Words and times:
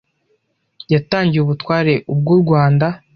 Yatangiye 0.93 1.41
ubutware 1.43 1.93
ubwo 2.11 2.29
u 2.37 2.41
Rwanda 2.43 2.87